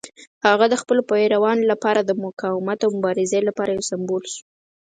[0.47, 4.41] هغه د خپلو پیروانو لپاره د مقاومت او مبارزې لپاره یو سمبول شو.